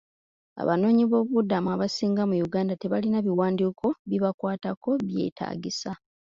Abanoonyiboobubudamu 0.61 1.69
abasinga 1.75 2.21
mu 2.29 2.35
Uganda 2.47 2.73
tebalina 2.81 3.17
biwandiiko 3.25 3.87
bibakwatako 4.09 4.89
byetaagisa. 5.07 5.91